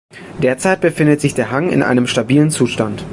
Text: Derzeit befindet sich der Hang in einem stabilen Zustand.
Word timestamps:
Derzeit 0.41 0.81
befindet 0.81 1.21
sich 1.21 1.35
der 1.35 1.51
Hang 1.51 1.69
in 1.69 1.83
einem 1.83 2.07
stabilen 2.07 2.49
Zustand. 2.49 3.05